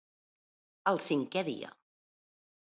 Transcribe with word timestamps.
El 0.93 1.01
cinquè 1.09 1.45
dia. 1.53 1.71